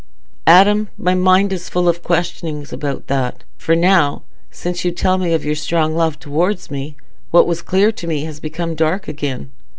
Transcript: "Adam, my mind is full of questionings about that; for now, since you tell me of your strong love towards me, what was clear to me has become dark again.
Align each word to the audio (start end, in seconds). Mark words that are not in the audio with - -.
"Adam, 0.47 0.89
my 0.97 1.13
mind 1.13 1.53
is 1.53 1.69
full 1.69 1.87
of 1.87 2.01
questionings 2.01 2.73
about 2.73 3.05
that; 3.05 3.43
for 3.55 3.75
now, 3.75 4.23
since 4.49 4.83
you 4.83 4.89
tell 4.89 5.19
me 5.19 5.31
of 5.31 5.45
your 5.45 5.53
strong 5.53 5.95
love 5.95 6.17
towards 6.17 6.71
me, 6.71 6.95
what 7.29 7.45
was 7.45 7.61
clear 7.61 7.91
to 7.91 8.07
me 8.07 8.23
has 8.23 8.39
become 8.39 8.73
dark 8.73 9.07
again. 9.07 9.51